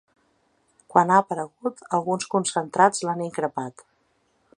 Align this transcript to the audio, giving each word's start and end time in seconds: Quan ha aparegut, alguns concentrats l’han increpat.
Quan 0.93 1.11
ha 1.15 1.19
aparegut, 1.23 1.83
alguns 1.99 2.27
concentrats 2.35 3.05
l’han 3.09 3.21
increpat. 3.27 3.85